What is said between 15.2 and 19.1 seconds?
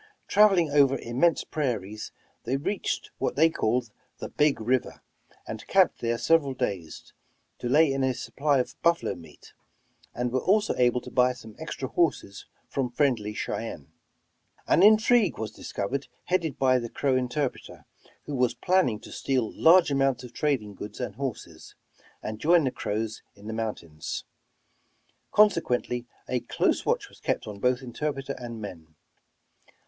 was discovered headed by the Crow in terpreter, who was planning